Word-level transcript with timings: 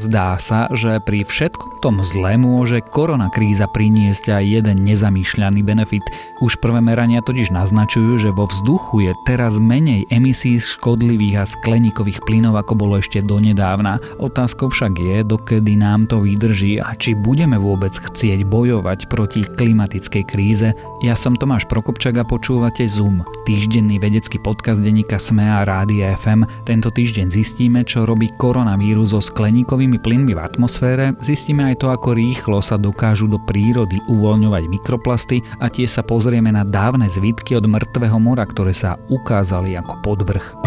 Zdá 0.00 0.40
sa, 0.40 0.64
že 0.72 0.96
pri 0.96 1.28
všetkom 1.28 1.84
tom 1.84 2.00
zle 2.00 2.40
môže 2.40 2.80
koronakríza 2.80 3.68
priniesť 3.68 4.32
aj 4.32 4.44
jeden 4.48 4.88
nezamýšľaný 4.88 5.60
benefit. 5.60 6.00
Už 6.40 6.56
prvé 6.56 6.80
merania 6.80 7.20
totiž 7.20 7.52
naznačujú, 7.52 8.16
že 8.16 8.32
vo 8.32 8.48
vzduchu 8.48 9.04
je 9.04 9.12
teraz 9.28 9.60
menej 9.60 10.08
emisí 10.08 10.56
škodlivých 10.56 11.36
a 11.40 11.44
skleníkových 11.44 12.24
plynov 12.24 12.56
ako 12.56 12.80
bolo 12.80 12.96
ešte 12.96 13.20
donedávna. 13.20 14.00
Otázkou 14.16 14.72
však 14.72 14.96
je, 14.96 15.16
dokedy 15.20 15.76
nám 15.76 16.08
to 16.08 16.24
vydrží 16.24 16.80
a 16.80 16.96
či 16.96 17.12
budeme 17.12 17.60
vôbec 17.60 17.92
chcieť 17.92 18.48
bojovať 18.48 19.12
proti 19.12 19.44
klimatickej 19.44 20.24
kríze. 20.24 20.72
Ja 21.04 21.12
som 21.12 21.36
Tomáš 21.36 21.68
Prokopčak 21.68 22.16
a 22.16 22.24
počúvate 22.24 22.88
Zoom, 22.88 23.20
týždenný 23.44 24.00
vedecký 24.00 24.40
podcast 24.40 24.80
denníka 24.80 25.20
SME 25.20 25.44
a 25.44 25.68
Rádia 25.68 26.16
FM. 26.16 26.48
Tento 26.64 26.88
týždeň 26.88 27.28
zistíme, 27.28 27.84
čo 27.84 28.08
robí 28.08 28.32
koronavírus 28.40 29.12
so 29.12 29.20
skleníkovým 29.20 29.89
skleníkovými 29.90 29.98
plynmi 29.98 30.32
v 30.38 30.44
atmosfére, 30.44 31.04
zistíme 31.18 31.66
aj 31.66 31.82
to, 31.82 31.86
ako 31.90 32.14
rýchlo 32.14 32.62
sa 32.62 32.78
dokážu 32.78 33.26
do 33.26 33.42
prírody 33.42 33.98
uvoľňovať 34.06 34.62
mikroplasty 34.70 35.42
a 35.58 35.66
tie 35.66 35.86
sa 35.90 36.06
pozrieme 36.06 36.54
na 36.54 36.62
dávne 36.62 37.10
zvitky 37.10 37.58
od 37.58 37.66
mŕtvého 37.66 38.18
mora, 38.22 38.46
ktoré 38.46 38.70
sa 38.70 38.94
ukázali 39.10 39.74
ako 39.74 39.98
podvrh. 40.06 40.59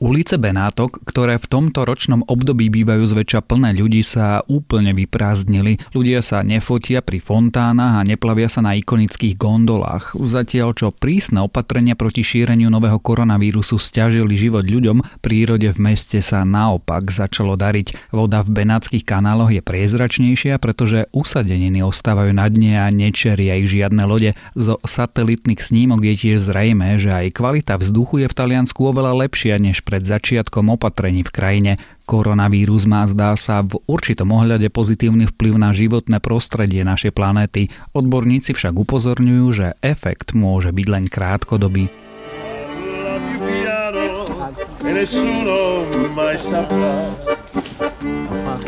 Ulice 0.00 0.40
Benátok, 0.40 1.04
ktoré 1.04 1.36
v 1.36 1.44
tomto 1.44 1.84
ročnom 1.84 2.24
období 2.24 2.72
bývajú 2.72 3.04
zväčša 3.04 3.44
plné 3.44 3.76
ľudí, 3.76 4.00
sa 4.00 4.40
úplne 4.48 4.96
vyprázdnili. 4.96 5.76
Ľudia 5.92 6.24
sa 6.24 6.40
nefotia 6.40 7.04
pri 7.04 7.20
fontánach 7.20 8.00
a 8.00 8.06
neplavia 8.08 8.48
sa 8.48 8.64
na 8.64 8.72
ikonických 8.80 9.36
gondolách. 9.36 10.16
Zatiaľ 10.16 10.72
čo 10.72 10.88
prísne 10.88 11.44
opatrenia 11.44 12.00
proti 12.00 12.24
šíreniu 12.24 12.72
nového 12.72 12.96
koronavírusu 12.96 13.76
stiažili 13.76 14.40
život 14.40 14.64
ľuďom, 14.64 15.20
prírode 15.20 15.68
v 15.68 15.78
meste 15.92 16.24
sa 16.24 16.48
naopak 16.48 17.12
začalo 17.12 17.60
dariť. 17.60 18.08
Voda 18.08 18.40
v 18.40 18.56
benátskych 18.56 19.04
kanáloch 19.04 19.52
je 19.52 19.60
priezračnejšia, 19.60 20.56
pretože 20.64 21.12
usadeniny 21.12 21.84
ostávajú 21.84 22.32
na 22.32 22.48
dne 22.48 22.80
a 22.80 22.88
nečeria 22.88 23.60
ich 23.60 23.68
žiadne 23.68 24.08
lode. 24.08 24.32
Zo 24.56 24.80
satelitných 24.80 25.60
snímok 25.60 26.08
je 26.08 26.14
tiež 26.16 26.40
zrejme, 26.40 26.96
že 26.96 27.12
aj 27.12 27.36
kvalita 27.36 27.76
vzduchu 27.76 28.24
je 28.24 28.32
v 28.32 28.36
Taliansku 28.40 28.80
oveľa 28.80 29.28
lepšia 29.28 29.60
než 29.60 29.84
pred 29.90 30.06
začiatkom 30.06 30.70
opatrení 30.70 31.26
v 31.26 31.34
krajine. 31.34 31.72
Koronavírus 32.06 32.86
má 32.86 33.02
zdá 33.10 33.34
sa 33.34 33.66
v 33.66 33.82
určitom 33.90 34.30
ohľade 34.30 34.70
pozitívny 34.70 35.26
vplyv 35.26 35.58
na 35.58 35.74
životné 35.74 36.22
prostredie 36.22 36.86
našej 36.86 37.10
planéty. 37.10 37.74
Odborníci 37.90 38.54
však 38.54 38.70
upozorňujú, 38.70 39.46
že 39.50 39.66
efekt 39.82 40.30
môže 40.30 40.70
byť 40.70 40.86
len 40.86 41.04
krátkodobý. 41.10 41.90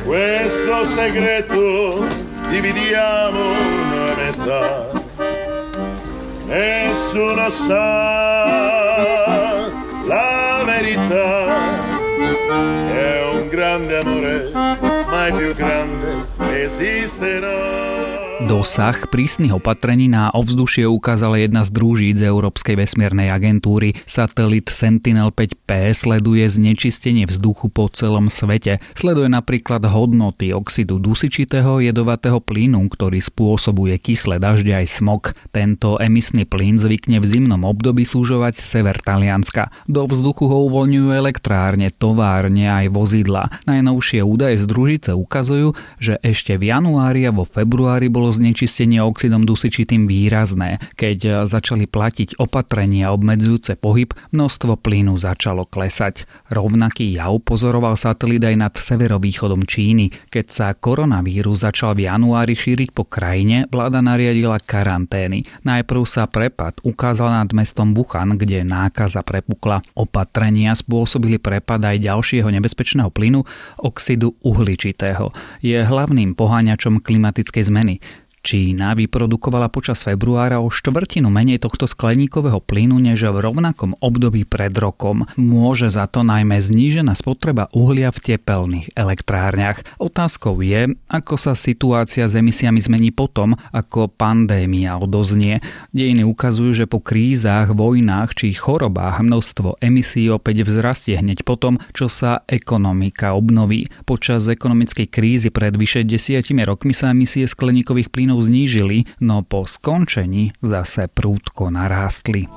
Questo 0.03 0.75
segreto 0.83 1.63
dividiamo 2.51 3.43
una 3.55 4.07
metà. 4.19 4.63
Nessuno 6.51 7.47
sa 7.49 8.82
verità 10.83 11.47
è 12.93 13.25
un 13.35 13.49
grande 13.49 13.99
amore, 13.99 14.51
mai 14.53 15.33
più 15.33 15.55
grande. 15.55 16.32
Dosah 18.43 19.07
prísnych 19.07 19.55
opatrení 19.55 20.11
na 20.11 20.35
ovzdušie 20.35 20.83
ukázala 20.91 21.39
jedna 21.39 21.63
z 21.63 21.71
družíc 21.71 22.19
Európskej 22.19 22.75
vesmiernej 22.75 23.31
agentúry. 23.31 23.95
Satelit 24.03 24.67
Sentinel-5P 24.67 25.95
sleduje 25.95 26.43
znečistenie 26.51 27.23
vzduchu 27.31 27.71
po 27.71 27.87
celom 27.87 28.27
svete. 28.27 28.83
Sleduje 28.99 29.31
napríklad 29.31 29.87
hodnoty 29.87 30.51
oxidu 30.51 30.99
dusičitého 30.99 31.87
jedovatého 31.87 32.43
plynu, 32.43 32.83
ktorý 32.91 33.23
spôsobuje 33.23 33.95
kyslé 34.03 34.43
dažde 34.43 34.75
aj 34.75 34.91
smog. 34.91 35.31
Tento 35.55 36.03
emisný 36.03 36.43
plyn 36.43 36.83
zvykne 36.83 37.23
v 37.23 37.27
zimnom 37.31 37.63
období 37.63 38.03
súžovať 38.03 38.59
sever 38.59 38.99
Talianska. 38.99 39.71
Do 39.87 40.03
vzduchu 40.11 40.51
ho 40.51 40.67
uvoľňujú 40.67 41.15
elektrárne, 41.15 41.95
továrne 41.95 42.67
aj 42.67 42.91
vozidla. 42.91 43.55
Najnovšie 43.71 44.27
údaje 44.27 44.59
z 44.59 44.67
družice 44.67 45.11
ukazujú, 45.15 45.79
že 46.03 46.19
ešte 46.27 46.42
v 46.51 46.75
januári 46.75 47.29
a 47.29 47.31
vo 47.31 47.47
februári 47.47 48.11
bolo 48.11 48.35
znečistenie 48.35 48.99
oxidom 48.99 49.47
dusičitým 49.47 50.11
výrazné. 50.11 50.83
Keď 50.99 51.47
začali 51.47 51.87
platiť 51.87 52.43
opatrenia 52.43 53.15
obmedzujúce 53.15 53.79
pohyb, 53.79 54.11
množstvo 54.35 54.75
plynu 54.83 55.15
začalo 55.15 55.63
klesať. 55.63 56.27
Rovnaký 56.51 57.15
jav 57.15 57.39
pozoroval 57.47 57.95
satelit 57.95 58.43
aj 58.43 58.57
nad 58.59 58.75
severovýchodom 58.75 59.63
Číny. 59.63 60.11
Keď 60.33 60.47
sa 60.51 60.67
koronavírus 60.75 61.63
začal 61.63 61.95
v 61.95 62.11
januári 62.11 62.59
šíriť 62.59 62.91
po 62.91 63.07
krajine, 63.07 63.71
vláda 63.71 64.03
nariadila 64.03 64.59
karantény. 64.59 65.47
Najprv 65.63 66.03
sa 66.09 66.27
prepad 66.27 66.81
ukázal 66.83 67.31
nad 67.31 67.51
mestom 67.55 67.95
Wuhan, 67.95 68.35
kde 68.41 68.65
nákaza 68.67 69.21
prepukla. 69.21 69.85
Opatrenia 69.93 70.73
spôsobili 70.73 71.37
prepad 71.37 71.85
aj 71.85 72.01
ďalšieho 72.01 72.49
nebezpečného 72.49 73.13
plynu, 73.13 73.45
oxidu 73.79 74.35
uhličitého. 74.41 75.29
Je 75.61 75.77
hlavným 75.77 76.32
poháňačom 76.35 77.01
klimatickej 77.01 77.69
zmeny. 77.69 77.95
Čína 78.43 78.99
vyprodukovala 78.99 79.71
počas 79.71 80.03
februára 80.03 80.59
o 80.59 80.67
štvrtinu 80.67 81.31
menej 81.31 81.63
tohto 81.63 81.87
skleníkového 81.87 82.59
plynu 82.59 82.99
než 82.99 83.23
v 83.31 83.39
rovnakom 83.39 83.95
období 84.03 84.43
pred 84.43 84.75
rokom. 84.75 85.31
Môže 85.39 85.95
za 85.95 86.11
to 86.11 86.27
najmä 86.27 86.59
znížená 86.59 87.15
spotreba 87.15 87.71
uhlia 87.71 88.11
v 88.11 88.35
tepelných 88.35 88.99
elektrárniach. 88.99 89.87
Otázkou 90.03 90.59
je, 90.59 90.91
ako 91.07 91.39
sa 91.39 91.55
situácia 91.55 92.27
s 92.27 92.35
emisiami 92.35 92.83
zmení 92.83 93.15
potom, 93.15 93.55
ako 93.71 94.11
pandémia 94.11 94.99
odoznie. 94.99 95.63
Dejiny 95.95 96.27
ukazujú, 96.27 96.83
že 96.83 96.91
po 96.91 96.99
krízach, 96.99 97.71
vojnách 97.71 98.35
či 98.35 98.59
chorobách 98.59 99.23
množstvo 99.23 99.79
emisí 99.79 100.27
opäť 100.27 100.67
vzrastie 100.67 101.15
hneď 101.15 101.47
potom, 101.47 101.79
čo 101.95 102.11
sa 102.11 102.43
ekonomika 102.51 103.39
obnoví. 103.39 103.87
Počas 104.03 104.51
ekonomickej 104.51 105.07
krízy 105.07 105.55
pred 105.55 105.79
vyše 105.79 106.03
desiatimi 106.03 106.67
rokmi 106.67 106.91
sa 106.91 107.15
emisie 107.15 107.47
skleníkových 107.47 108.11
plynov 108.11 108.32
znížili, 108.41 109.05
no 109.21 109.43
po 109.43 109.67
skončení 109.67 110.53
zase 110.63 111.09
prúdko 111.11 111.69
narástli. 111.69 112.49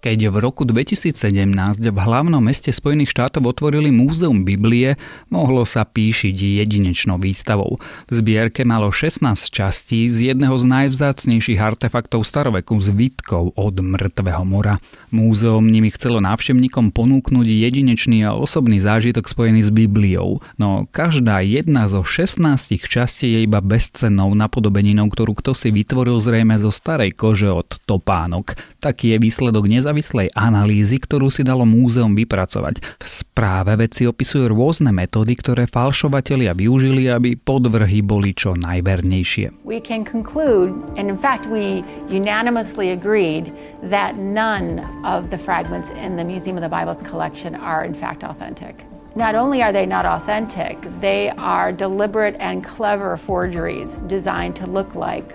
Keď 0.00 0.32
v 0.32 0.36
roku 0.40 0.64
2017 0.64 1.12
v 1.76 1.98
hlavnom 2.00 2.40
meste 2.40 2.72
Spojených 2.72 3.12
štátov 3.12 3.52
otvorili 3.52 3.92
Múzeum 3.92 4.48
Biblie, 4.48 4.96
mohlo 5.28 5.68
sa 5.68 5.84
píšiť 5.84 6.32
jedinečnou 6.32 7.20
výstavou. 7.20 7.76
V 8.08 8.12
zbierke 8.16 8.64
malo 8.64 8.88
16 8.88 9.28
častí 9.52 10.08
z 10.08 10.32
jedného 10.32 10.56
z 10.56 10.64
najvzácnejších 10.72 11.60
artefaktov 11.60 12.24
staroveku 12.24 12.80
zvitkov 12.80 13.52
od 13.60 13.76
mŕtvého 13.76 14.40
mora. 14.48 14.80
Múzeum 15.12 15.68
nimi 15.68 15.92
chcelo 15.92 16.24
návštevníkom 16.24 16.96
ponúknuť 16.96 17.44
jedinečný 17.44 18.24
a 18.24 18.32
osobný 18.32 18.80
zážitok 18.80 19.28
spojený 19.28 19.68
s 19.68 19.68
Bibliou, 19.68 20.40
no 20.56 20.88
každá 20.88 21.44
jedna 21.44 21.92
zo 21.92 22.08
16 22.08 22.40
častí 22.88 23.36
je 23.36 23.44
iba 23.44 23.60
bezcennou 23.60 24.32
napodobeninou, 24.32 25.12
ktorú 25.12 25.36
kto 25.36 25.52
si 25.52 25.68
vytvoril 25.68 26.16
zrejme 26.24 26.56
zo 26.56 26.72
starej 26.72 27.12
kože 27.12 27.52
od 27.52 27.68
topánok. 27.84 28.56
Taký 28.80 29.12
je 29.12 29.16
výsledok 29.20 29.68
neza 29.68 29.89
nezávislej 29.90 30.30
analýzy, 30.38 31.02
ktorú 31.02 31.34
si 31.34 31.42
dalo 31.42 31.66
múzeum 31.66 32.14
vypracovať. 32.14 33.02
V 33.02 33.06
správe 33.10 33.74
veci 33.74 34.06
opisujú 34.06 34.54
rôzne 34.54 34.94
metódy, 34.94 35.34
ktoré 35.34 35.66
falšovatelia 35.66 36.54
využili, 36.54 37.10
aby 37.10 37.34
podvrhy 37.34 38.06
boli 38.06 38.30
čo 38.30 38.54
najvernejšie. 38.54 39.66
We 39.66 39.82
can 39.82 40.06
conclude, 40.06 40.70
and 40.94 41.10
in 41.10 41.18
fact 41.18 41.50
we 41.50 41.82
unanimously 42.06 42.94
agreed 42.94 43.50
that 43.90 44.14
none 44.14 44.78
of 45.02 45.34
the 45.34 45.38
fragments 45.42 45.90
in 45.90 46.14
the 46.14 46.22
Museum 46.22 46.54
of 46.54 46.62
the 46.62 46.70
Bible's 46.70 47.02
collection 47.02 47.58
are 47.58 47.82
in 47.82 47.98
fact 47.98 48.22
authentic. 48.22 48.86
Not 49.18 49.34
only 49.34 49.58
are 49.58 49.74
they 49.74 49.90
not 49.90 50.06
authentic, 50.06 50.78
they 51.02 51.34
are 51.34 51.74
deliberate 51.74 52.38
and 52.38 52.62
clever 52.62 53.18
forgeries 53.18 53.98
designed 54.06 54.54
to 54.62 54.70
look 54.70 54.94
like 54.94 55.34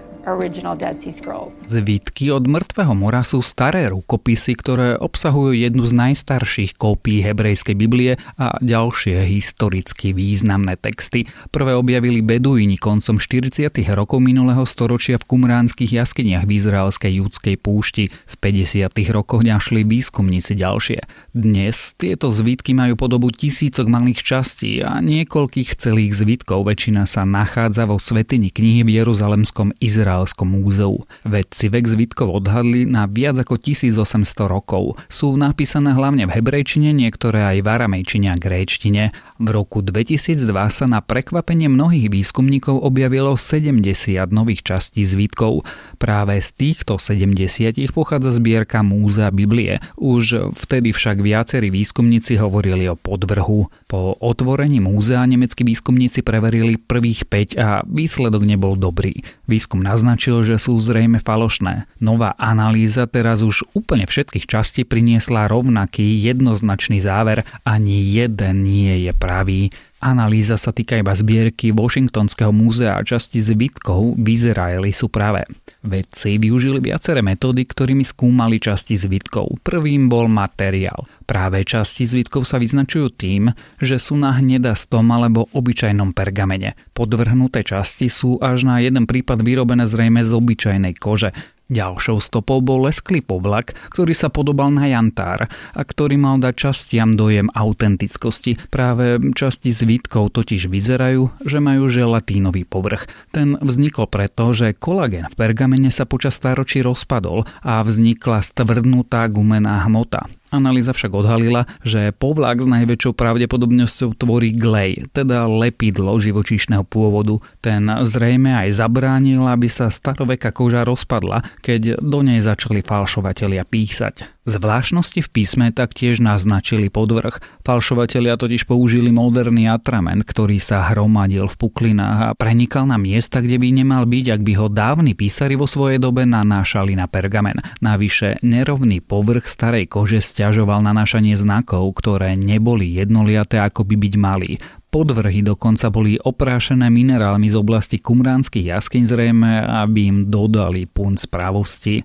Zvitky 1.69 2.33
od 2.33 2.50
mŕtvého 2.50 2.98
mora 2.98 3.22
sú 3.22 3.45
staré 3.45 3.94
rukopisy, 3.94 4.57
ktoré 4.57 4.98
obsahujú 4.98 5.54
jednu 5.54 5.86
z 5.86 5.94
najstarších 5.94 6.74
kópií 6.81 7.22
hebrejskej 7.22 7.77
Biblie 7.77 8.18
a 8.42 8.57
ďalšie 8.57 9.22
historicky 9.30 10.18
významné 10.18 10.81
texty. 10.81 11.30
Prvé 11.54 11.77
objavili 11.77 12.25
beduíni 12.25 12.81
koncom 12.81 13.22
40. 13.22 13.69
rokov 13.94 14.18
minulého 14.18 14.66
storočia 14.66 15.22
v 15.22 15.30
kumránskych 15.30 15.94
jaskyniach 15.94 16.50
v 16.50 16.57
izraelskej 16.57 17.22
judskej 17.22 17.56
púšti. 17.62 18.10
V 18.10 18.36
50. 18.42 18.89
rokoch 19.13 19.45
našli 19.45 19.86
výskumníci 19.86 20.57
ďalšie. 20.57 21.06
Dnes 21.38 21.94
tieto 21.94 22.33
zvitky 22.33 22.74
majú 22.74 22.98
podobu 22.98 23.30
tisícok 23.30 23.86
malých 23.86 24.25
častí 24.25 24.81
a 24.81 24.98
niekoľkých 25.06 25.77
celých 25.77 26.18
zvitkov. 26.18 26.66
Väčšina 26.66 27.06
sa 27.06 27.30
nachádza 27.30 27.86
vo 27.86 28.01
svetini 28.01 28.50
knihy 28.50 28.81
v 28.81 29.06
Jeruzalemskom 29.06 29.77
Izraeli 29.77 30.14
Izraelskom 30.15 30.47
múzeu. 30.47 31.03
Vedci 31.27 31.67
vek 31.67 31.91
zvitkov 31.91 32.31
odhadli 32.39 32.88
na 32.88 33.03
viac 33.03 33.35
ako 33.35 33.59
1800 33.59 34.47
rokov. 34.47 34.95
Sú 35.12 35.35
napísané 35.35 35.91
hlavne 35.91 36.23
v 36.23 36.39
hebrejčine, 36.39 36.95
niektoré 36.95 37.44
aj 37.44 37.57
v 37.59 37.67
aramejčine 37.67 38.31
a 38.31 38.39
gréčtine. 38.39 39.12
V 39.44 39.47
roku 39.51 39.83
2002 39.83 40.47
sa 40.71 40.85
na 40.88 41.03
prekvapenie 41.03 41.67
mnohých 41.67 42.07
výskumníkov 42.07 42.79
objavilo 42.79 43.35
70 43.35 43.83
nových 44.31 44.63
častí 44.63 45.03
zvitkov. 45.03 45.67
Práve 46.00 46.39
z 46.39 46.56
týchto 46.56 46.95
70 46.95 47.75
pochádza 47.91 48.39
zbierka 48.39 48.79
Múzea 48.79 49.35
Biblie. 49.35 49.83
Už 50.00 50.56
vtedy 50.56 50.95
však 50.95 51.19
viacerí 51.19 51.67
výskumníci 51.67 52.39
hovorili 52.39 52.88
o 52.88 52.95
podvrhu. 52.95 53.67
Po 53.91 54.15
otvorení 54.15 54.79
múzea 54.79 55.27
nemeckí 55.27 55.67
výskumníci 55.67 56.23
preverili 56.23 56.79
prvých 56.79 57.27
5 57.27 57.59
a 57.59 57.83
výsledok 57.83 58.47
nebol 58.47 58.79
dobrý. 58.79 59.19
Výskum 59.50 59.81
naznačil, 59.81 60.05
že 60.46 60.62
sú 60.62 60.78
zrejme 60.78 61.18
falošné. 61.18 61.90
Nová 61.98 62.38
analýza 62.38 63.10
teraz 63.10 63.42
už 63.42 63.66
úplne 63.74 64.06
všetkých 64.06 64.46
častí 64.46 64.86
priniesla 64.86 65.50
rovnaký 65.50 66.06
jednoznačný 66.22 67.02
záver, 67.02 67.42
ani 67.66 67.98
jeden 68.06 68.62
nie 68.62 69.10
je 69.10 69.12
pravý. 69.18 69.74
Analýza 70.06 70.54
sa 70.54 70.69
týka 70.69 71.02
iba 71.02 71.18
zbierky 71.18 71.74
Washingtonského 71.74 72.54
múzea 72.54 72.94
a 72.94 73.02
časti 73.02 73.42
zbytkov 73.42 74.13
v 74.22 74.38
Izraeli 74.38 74.94
sú 74.94 75.10
pravé. 75.10 75.50
Vedci 75.81 76.38
využili 76.38 76.78
viaceré 76.78 77.25
metódy, 77.25 77.66
ktorými 77.66 78.06
skúmali 78.06 78.62
časti 78.62 78.94
zbytkov. 78.94 79.66
Prvým 79.66 80.06
bol 80.06 80.30
materiál. 80.30 81.10
Práve 81.25 81.66
časti 81.66 82.06
zvitkov 82.06 82.46
sa 82.46 82.62
vyznačujú 82.62 83.18
tým, 83.18 83.50
že 83.81 83.98
sú 83.98 84.13
na 84.13 84.30
hnedastom 84.38 85.10
alebo 85.10 85.50
obyčajnom 85.50 86.13
pergamene. 86.13 86.78
Podvrhnuté 86.94 87.66
časti 87.66 88.06
sú 88.06 88.38
až 88.38 88.62
na 88.62 88.86
jeden 88.86 89.10
prípad 89.10 89.42
vyrobené 89.42 89.90
zrejme 89.90 90.22
z 90.22 90.38
obyčajnej 90.38 90.94
kože. 91.01 91.34
Ďalšou 91.65 92.21
stopou 92.21 92.62
bol 92.62 92.85
lesklý 92.85 93.25
povlak, 93.25 93.73
ktorý 93.89 94.13
sa 94.13 94.29
podobal 94.29 94.69
na 94.69 94.85
jantár 94.85 95.50
a 95.50 95.81
ktorý 95.81 96.13
mal 96.13 96.38
dať 96.38 96.53
častiam 96.53 97.17
dojem 97.17 97.50
autentickosti. 97.50 98.69
Práve 98.69 99.17
časti 99.33 99.73
zvitkov 99.73 100.38
totiž 100.38 100.69
vyzerajú, 100.69 101.41
že 101.41 101.57
majú 101.57 101.89
želatínový 101.89 102.69
povrch. 102.69 103.09
Ten 103.33 103.57
vznikol 103.57 104.06
preto, 104.06 104.53
že 104.53 104.77
kolagén 104.77 105.25
v 105.25 105.33
pergamene 105.33 105.89
sa 105.89 106.06
počas 106.06 106.38
stáročí 106.38 106.85
rozpadol 106.85 107.50
a 107.65 107.81
vznikla 107.81 108.45
stvrdnutá 108.45 109.25
gumená 109.33 109.81
hmota. 109.89 110.29
Analýza 110.56 110.96
však 110.96 111.12
odhalila, 111.12 111.68
že 111.84 112.16
povlak 112.16 112.63
s 112.63 112.68
najväčšou 112.68 113.13
pravdepodobnosťou 113.16 114.16
tvorí 114.16 114.56
glej, 114.56 115.07
teda 115.12 115.46
lepidlo 115.46 116.16
živočíšneho 116.16 116.88
pôvodu. 116.88 117.40
Ten 117.60 117.88
zrejme 117.88 118.56
aj 118.56 118.80
zabránil, 118.80 119.44
aby 119.46 119.68
sa 119.68 119.92
staroveká 119.92 120.56
koža 120.56 120.88
rozpadla, 120.88 121.44
keď 121.63 122.00
do 122.02 122.19
nej 122.24 122.40
začali 122.40 122.81
falšovatelia 122.81 123.68
písať. 123.68 124.35
Zvláštnosti 124.45 125.25
v 125.25 125.30
písme 125.33 125.74
taktiež 125.74 126.21
naznačili 126.21 126.94
podvrh. 126.94 127.42
Falšovatelia 127.65 128.38
totiž 128.38 128.69
použili 128.69 129.09
moderný 129.09 129.65
atrament, 129.65 130.21
ktorý 130.21 130.62
sa 130.62 130.86
hromadil 130.94 131.50
v 131.50 131.57
puklinách 131.57 132.19
a 132.30 132.36
prenikal 132.38 132.86
na 132.86 133.01
miesta, 133.01 133.42
kde 133.42 133.57
by 133.57 133.74
nemal 133.74 134.06
byť, 134.06 134.25
ak 134.38 134.42
by 134.45 134.53
ho 134.62 134.69
dávni 134.69 135.18
písari 135.18 135.57
vo 135.57 135.65
svojej 135.65 135.97
dobe 135.97 136.30
nanášali 136.30 136.94
na 136.94 137.09
pergamen. 137.09 137.57
Navyše 137.81 138.45
nerovný 138.45 139.01
povrch 139.01 139.50
starej 139.50 139.89
kože 139.89 140.21
stiažoval 140.21 140.86
nanášanie 140.86 141.33
znakov, 141.33 141.98
ktoré 141.98 142.38
neboli 142.38 142.94
jednoliaté 142.94 143.57
ako 143.57 143.81
by 143.81 143.95
byť 143.98 144.13
mali 144.13 144.62
podvrhy 144.95 145.44
dokonca 145.44 145.91
boli 145.91 146.15
oprášené 146.15 146.88
minerálmi 146.88 147.51
z 147.51 147.59
oblasti 147.59 148.00
kumránskych 148.00 148.71
jaskyň 148.71 149.03
zrejme, 149.03 149.51
aby 149.83 150.07
im 150.07 150.18
dodali 150.31 150.88
punc 150.88 151.19
pravosti. 151.27 152.00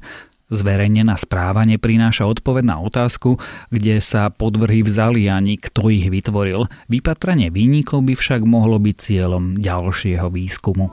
Zverejnená 0.50 1.14
správa 1.14 1.62
neprináša 1.62 2.26
odpoveď 2.26 2.74
na 2.74 2.76
otázku, 2.82 3.38
kde 3.70 4.02
sa 4.02 4.34
podvrhy 4.34 4.82
vzali 4.82 5.30
ani 5.30 5.54
kto 5.54 5.94
ich 5.94 6.10
vytvoril. 6.10 6.66
Vypatranie 6.90 7.54
výnikov 7.54 8.02
by 8.02 8.18
však 8.18 8.42
mohlo 8.42 8.82
byť 8.82 8.96
cieľom 8.98 9.54
ďalšieho 9.54 10.26
výskumu. 10.26 10.90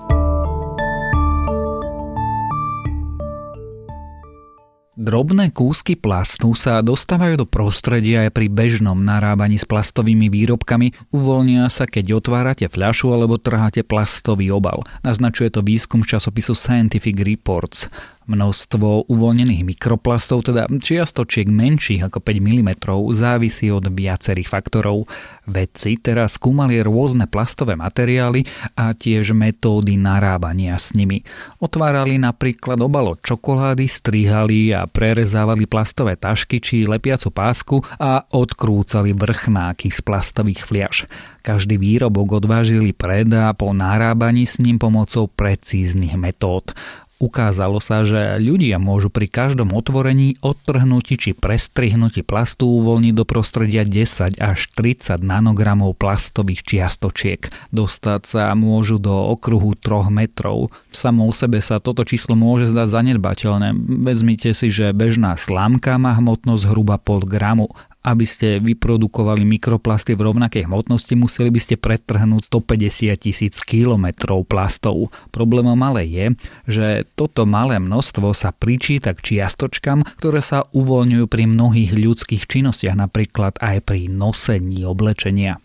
Drobné 4.97 5.53
kúsky 5.53 5.93
plastu 5.93 6.57
sa 6.57 6.81
dostávajú 6.81 7.45
do 7.45 7.45
prostredia 7.45 8.25
aj 8.25 8.33
pri 8.33 8.49
bežnom 8.49 8.97
narábaní 8.97 9.53
s 9.53 9.61
plastovými 9.61 10.25
výrobkami, 10.25 11.13
uvoľnia 11.13 11.69
sa, 11.69 11.85
keď 11.85 12.17
otvárate 12.17 12.65
fľašu 12.65 13.13
alebo 13.13 13.37
trháte 13.37 13.85
plastový 13.85 14.49
obal. 14.49 14.81
Naznačuje 15.05 15.53
to 15.53 15.61
výskum 15.61 16.01
časopisu 16.01 16.57
Scientific 16.57 17.13
Reports. 17.21 17.85
Množstvo 18.27 19.07
uvoľnených 19.07 19.63
mikroplastov, 19.63 20.51
teda 20.51 20.67
čiastočiek 20.67 21.47
menších 21.47 22.03
ako 22.11 22.19
5 22.19 22.43
mm, 22.43 22.69
závisí 23.15 23.71
od 23.71 23.87
viacerých 23.87 24.51
faktorov. 24.51 25.07
Vedci 25.47 25.95
teraz 25.95 26.35
skúmali 26.35 26.83
rôzne 26.83 27.23
plastové 27.31 27.79
materiály 27.79 28.43
a 28.75 28.91
tiež 28.91 29.31
metódy 29.31 29.95
narábania 29.95 30.75
s 30.75 30.91
nimi. 30.91 31.23
Otvárali 31.63 32.19
napríklad 32.19 32.83
obalo 32.83 33.15
čokolády, 33.15 33.87
strihali 33.87 34.75
a 34.75 34.83
prerezávali 34.91 35.63
plastové 35.63 36.19
tašky 36.19 36.59
či 36.59 36.83
lepiacu 36.83 37.31
pásku 37.31 37.79
a 37.95 38.27
odkrúcali 38.27 39.15
vrchnáky 39.15 39.87
z 39.87 40.03
plastových 40.03 40.67
fliaž. 40.67 41.07
Každý 41.47 41.79
výrobok 41.79 42.43
odvážili 42.43 42.91
pred 42.91 43.31
a 43.31 43.55
po 43.55 43.71
narábaní 43.71 44.43
s 44.43 44.59
ním 44.59 44.75
pomocou 44.75 45.31
precíznych 45.31 46.19
metód. 46.19 46.75
Ukázalo 47.17 47.81
sa, 47.81 48.05
že 48.05 48.37
ľudia 48.37 48.77
môžu 48.77 49.09
pri 49.09 49.25
každom 49.25 49.73
otvorení, 49.73 50.37
odtrhnutí 50.37 51.17
či 51.17 51.33
prestrihnutí 51.33 52.21
plastu 52.21 52.69
uvoľniť 52.69 53.13
do 53.17 53.25
prostredia 53.25 53.81
10 53.81 54.37
až 54.37 54.59
30 54.77 55.25
nanogramov 55.25 55.97
plastových 55.97 56.61
čiastočiek. 56.61 57.49
Dostať 57.73 58.21
sa 58.21 58.43
môžu 58.53 59.01
do 59.01 59.33
okruhu 59.33 59.73
3 59.73 60.13
metrov. 60.13 60.69
Samo 60.93 61.25
o 61.25 61.33
sebe 61.33 61.57
sa 61.57 61.81
toto 61.81 62.05
číslo 62.05 62.37
môže 62.37 62.69
zdať 62.69 62.85
zanedbateľné. 62.85 63.73
Vezmite 64.05 64.53
si, 64.53 64.69
že 64.69 64.93
bežná 64.93 65.33
slámka 65.41 65.97
má 65.97 66.13
hmotnosť 66.13 66.69
zhruba 66.69 67.01
pol 67.01 67.25
gramu 67.25 67.73
aby 68.05 68.25
ste 68.25 68.63
vyprodukovali 68.63 69.43
mikroplasty 69.43 70.13
v 70.13 70.31
rovnakej 70.31 70.69
hmotnosti, 70.69 71.13
museli 71.17 71.49
by 71.51 71.59
ste 71.59 71.75
pretrhnúť 71.75 72.49
150 72.49 73.17
tisíc 73.17 73.55
kilometrov 73.63 74.47
plastov. 74.47 75.11
Problémom 75.33 75.77
ale 75.83 76.07
je, 76.07 76.25
že 76.67 76.87
toto 77.17 77.43
malé 77.43 77.81
množstvo 77.81 78.31
sa 78.31 78.55
pričíta 78.55 79.11
k 79.17 79.35
čiastočkám, 79.35 80.05
ktoré 80.21 80.39
sa 80.39 80.65
uvoľňujú 80.71 81.25
pri 81.27 81.43
mnohých 81.49 81.91
ľudských 81.95 82.47
činnostiach, 82.47 82.95
napríklad 82.95 83.59
aj 83.59 83.83
pri 83.83 84.07
nosení 84.07 84.87
oblečenia. 84.87 85.59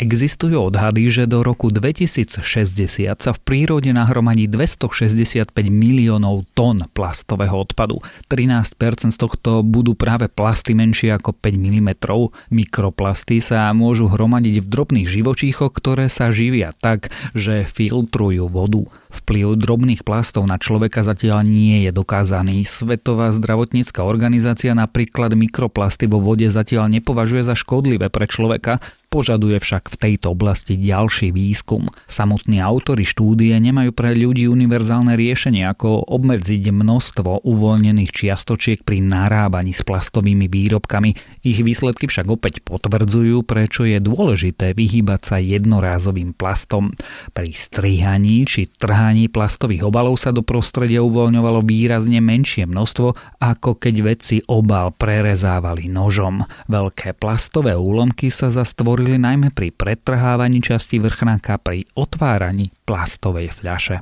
Existujú 0.00 0.72
odhady, 0.72 1.06
že 1.12 1.24
do 1.28 1.44
roku 1.44 1.68
2060 1.68 2.40
sa 3.20 3.32
v 3.36 3.40
prírode 3.44 3.92
nahromadí 3.92 4.48
265 4.48 5.52
miliónov 5.68 6.48
tón 6.56 6.88
plastového 6.90 7.60
odpadu. 7.60 8.00
13% 8.32 9.12
z 9.12 9.18
tohto 9.20 9.60
budú 9.60 9.92
práve 9.92 10.32
plasty 10.32 10.72
menšie 10.72 11.12
ako 11.12 11.36
5 11.36 11.54
mm. 11.54 11.90
Mikroplasty 12.50 13.38
sa 13.38 13.70
môžu 13.76 14.08
hromadiť 14.08 14.64
v 14.64 14.66
drobných 14.66 15.08
živočíchoch, 15.08 15.70
ktoré 15.70 16.08
sa 16.08 16.32
živia 16.32 16.72
tak, 16.72 17.12
že 17.36 17.68
filtrujú 17.68 18.48
vodu. 18.48 18.88
Vplyv 19.12 19.60
drobných 19.60 20.08
plastov 20.08 20.48
na 20.48 20.56
človeka 20.56 21.04
zatiaľ 21.04 21.44
nie 21.44 21.84
je 21.84 21.92
dokázaný. 21.92 22.64
Svetová 22.64 23.28
zdravotnícka 23.28 24.08
organizácia 24.08 24.72
napríklad 24.72 25.36
mikroplasty 25.36 26.08
vo 26.08 26.16
vode 26.16 26.48
zatiaľ 26.48 26.88
nepovažuje 26.88 27.44
za 27.44 27.52
škodlivé 27.52 28.08
pre 28.08 28.24
človeka, 28.24 28.80
požaduje 29.12 29.60
však 29.60 29.92
v 29.92 29.96
tejto 30.00 30.32
oblasti 30.32 30.80
ďalší 30.80 31.36
výskum. 31.36 31.92
Samotní 32.08 32.64
autory 32.64 33.04
štúdie 33.04 33.52
nemajú 33.60 33.92
pre 33.92 34.16
ľudí 34.16 34.48
univerzálne 34.48 35.12
riešenie, 35.12 35.68
ako 35.68 36.08
obmedziť 36.08 36.72
množstvo 36.72 37.44
uvoľnených 37.44 38.08
čiastočiek 38.08 38.80
pri 38.80 39.04
narábaní 39.04 39.76
s 39.76 39.84
plastovými 39.84 40.48
výrobkami. 40.48 41.44
Ich 41.44 41.60
výsledky 41.60 42.08
však 42.08 42.32
opäť 42.32 42.64
potvrdzujú, 42.64 43.44
prečo 43.44 43.84
je 43.84 44.00
dôležité 44.00 44.72
vyhýbať 44.72 45.20
sa 45.20 45.36
jednorázovým 45.36 46.32
plastom. 46.32 46.96
Pri 47.36 47.52
strihaní 47.52 48.48
či 48.48 48.64
trhaní 48.64 49.28
plastových 49.28 49.92
obalov 49.92 50.16
sa 50.16 50.32
do 50.32 50.40
prostredia 50.40 51.04
uvoľňovalo 51.04 51.60
výrazne 51.60 52.24
menšie 52.24 52.64
množstvo, 52.64 53.12
ako 53.44 53.76
keď 53.76 53.94
vedci 54.00 54.40
obal 54.48 54.96
prerezávali 54.96 55.92
nožom. 55.92 56.48
Veľké 56.72 57.12
plastové 57.12 57.76
úlomky 57.76 58.32
sa 58.32 58.48
zastvorili 58.48 59.01
hovorili 59.02 59.18
najmä 59.18 59.50
pri 59.50 59.74
pretrhávaní 59.74 60.62
časti 60.62 61.02
vrchnáka 61.02 61.58
pri 61.58 61.90
otváraní 61.98 62.70
plastovej 62.86 63.50
fľaše. 63.50 63.98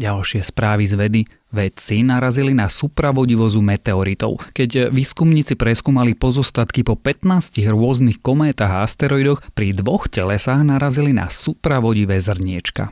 Ďalšie 0.00 0.40
správy 0.40 0.88
z 0.88 0.94
vedy. 0.96 1.20
Vedci 1.52 2.00
narazili 2.00 2.56
na 2.56 2.72
supravodivozu 2.72 3.60
meteoritov. 3.60 4.56
Keď 4.56 4.88
výskumníci 4.88 5.52
preskúmali 5.52 6.16
pozostatky 6.16 6.80
po 6.80 6.96
15 6.96 7.60
rôznych 7.68 8.24
kométach 8.24 8.72
a 8.72 8.88
asteroidoch, 8.88 9.44
pri 9.52 9.76
dvoch 9.76 10.08
telesách 10.08 10.64
narazili 10.64 11.12
na 11.12 11.28
supravodivé 11.28 12.16
zrniečka. 12.24 12.88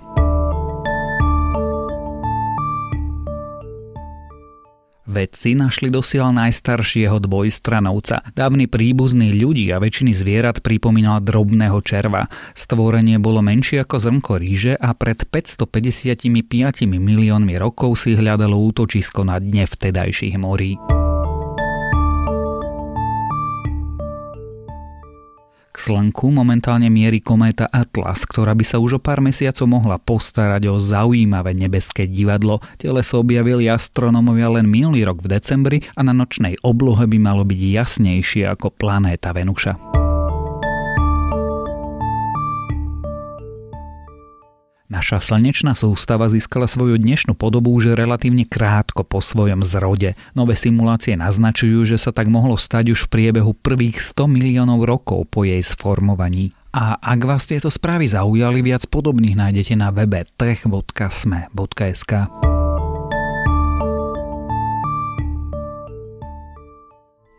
Vedci 5.02 5.58
našli 5.58 5.90
dosiaľ 5.90 6.30
najstaršieho 6.46 7.18
dvojstranovca. 7.18 8.22
Dávny 8.38 8.70
príbuzný 8.70 9.34
ľudí 9.34 9.66
a 9.74 9.82
väčšiny 9.82 10.14
zvierat 10.14 10.62
pripomínal 10.62 11.18
drobného 11.18 11.82
červa. 11.82 12.30
Stvorenie 12.54 13.18
bolo 13.18 13.42
menšie 13.42 13.82
ako 13.82 13.98
zrnko 13.98 14.38
ríže 14.38 14.78
a 14.78 14.94
pred 14.94 15.26
555 15.26 16.22
miliónmi 16.86 17.54
rokov 17.58 17.98
si 17.98 18.14
hľadalo 18.14 18.54
útočisko 18.54 19.26
na 19.26 19.42
dne 19.42 19.66
vtedajších 19.66 20.38
morí. 20.38 20.78
Slnku 25.82 26.30
momentálne 26.30 26.86
mierí 26.86 27.18
kométa 27.18 27.66
Atlas, 27.66 28.22
ktorá 28.22 28.54
by 28.54 28.62
sa 28.62 28.78
už 28.78 28.96
o 28.96 29.00
pár 29.02 29.18
mesiacov 29.18 29.66
mohla 29.66 29.98
postarať 29.98 30.70
o 30.70 30.78
zaujímavé 30.78 31.58
nebeské 31.58 32.06
divadlo. 32.06 32.62
Teleso 32.78 33.18
objavili 33.18 33.66
astronómovia 33.66 34.46
len 34.46 34.70
minulý 34.70 35.02
rok 35.02 35.26
v 35.26 35.34
decembri 35.34 35.78
a 35.98 36.06
na 36.06 36.14
nočnej 36.14 36.54
oblohe 36.62 37.02
by 37.10 37.18
malo 37.18 37.42
byť 37.42 37.60
jasnejšie 37.82 38.46
ako 38.54 38.70
planéta 38.70 39.34
Venuša. 39.34 39.91
Naša 44.92 45.24
slnečná 45.24 45.72
sústava 45.72 46.28
získala 46.28 46.68
svoju 46.68 47.00
dnešnú 47.00 47.32
podobu 47.32 47.72
už 47.72 47.96
relatívne 47.96 48.44
krátko 48.44 49.08
po 49.08 49.24
svojom 49.24 49.64
zrode. 49.64 50.12
Nové 50.36 50.52
simulácie 50.52 51.16
naznačujú, 51.16 51.88
že 51.88 51.96
sa 51.96 52.12
tak 52.12 52.28
mohlo 52.28 52.60
stať 52.60 52.92
už 52.92 53.08
v 53.08 53.10
priebehu 53.16 53.56
prvých 53.56 54.04
100 54.04 54.28
miliónov 54.28 54.84
rokov 54.84 55.32
po 55.32 55.48
jej 55.48 55.64
sformovaní. 55.64 56.52
A 56.76 57.00
ak 57.00 57.24
vás 57.24 57.48
tieto 57.48 57.72
správy 57.72 58.04
zaujali, 58.04 58.60
viac 58.60 58.84
podobných 58.84 59.32
nájdete 59.32 59.80
na 59.80 59.88
webe 59.96 60.28
tech.sme.sk. 60.36 62.12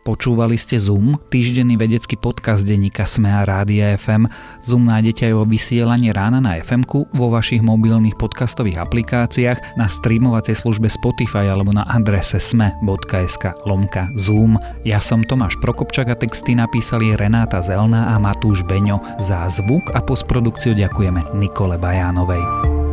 Počúvali 0.04 0.60
ste 0.60 0.76
Zoom, 0.76 1.16
týždenný 1.32 1.80
vedecký 1.80 2.20
podcast 2.20 2.60
denníka 2.60 3.08
Sme 3.08 3.32
a 3.32 3.40
Rádia 3.40 3.96
FM. 3.96 4.28
Zoom 4.60 4.84
nájdete 4.84 5.32
aj 5.32 5.34
o 5.40 5.48
vysielanie 5.48 6.12
rána 6.12 6.44
na 6.44 6.60
fm 6.60 6.84
vo 7.16 7.32
vašich 7.32 7.64
mobilných 7.64 8.20
podcastových 8.20 8.84
aplikáciách, 8.84 9.80
na 9.80 9.88
streamovacej 9.88 10.60
službe 10.60 10.92
Spotify 10.92 11.48
alebo 11.48 11.72
na 11.72 11.88
adrese 11.88 12.36
sme.sk 12.36 13.56
lomka 13.64 14.12
Zoom. 14.20 14.60
Ja 14.84 15.00
som 15.00 15.24
Tomáš 15.24 15.56
Prokopčak 15.64 16.12
a 16.12 16.20
texty 16.20 16.52
napísali 16.52 17.16
Renáta 17.16 17.64
Zelná 17.64 18.12
a 18.12 18.20
Matúš 18.20 18.60
Beňo. 18.60 19.00
Za 19.16 19.48
zvuk 19.48 19.88
a 19.96 20.04
postprodukciu 20.04 20.76
ďakujeme 20.76 21.32
Nikole 21.32 21.80
Bajánovej. 21.80 22.83